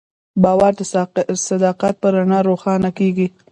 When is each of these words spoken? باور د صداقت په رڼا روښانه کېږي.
باور 0.43 0.71
د 0.79 0.81
صداقت 1.47 1.93
په 2.01 2.07
رڼا 2.13 2.39
روښانه 2.49 2.89
کېږي. 2.99 3.27